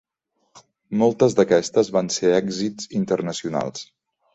Moltes 1.01 1.37
d'aquestes 1.41 1.95
van 1.99 2.13
ser 2.19 2.35
èxits 2.41 2.93
internacionals. 3.05 3.91